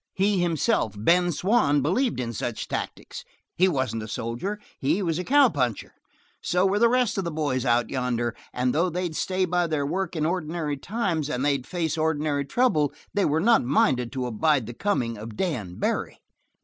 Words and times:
He 0.15 0.39
himself, 0.41 0.95
Ben 0.97 1.31
Swann, 1.31 1.83
believed 1.83 2.19
in 2.19 2.33
such 2.33 2.67
tactics. 2.67 3.23
He 3.55 3.67
wasn't 3.67 4.01
a 4.01 4.07
soldier; 4.07 4.59
he 4.79 5.03
was 5.03 5.19
a 5.19 5.23
cowpuncher. 5.23 5.93
So 6.41 6.65
were 6.65 6.79
the 6.79 6.89
rest 6.89 7.19
of 7.19 7.23
the 7.23 7.29
boys 7.29 7.67
out 7.67 7.91
yonder, 7.91 8.35
and 8.51 8.73
though 8.73 8.89
they'd 8.89 9.15
stay 9.15 9.45
by 9.45 9.67
their 9.67 9.85
work 9.85 10.15
in 10.15 10.25
ordinary 10.25 10.75
times, 10.77 11.29
and 11.29 11.45
they'd 11.45 11.67
face 11.67 11.99
ordinary 11.99 12.45
trouble, 12.45 12.91
they 13.13 13.25
were 13.25 13.39
not 13.39 13.63
minded 13.63 14.11
to 14.13 14.25
abide 14.25 14.65
the 14.65 14.73
coming 14.73 15.19
of 15.19 15.35
Dan 15.35 15.75
Barry. 15.75 16.17